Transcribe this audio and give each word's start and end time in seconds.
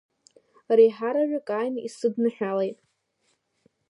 Реиҳараҩык 0.77 1.47
ааины 1.55 1.79
исыдныҳәалеит. 1.87 2.77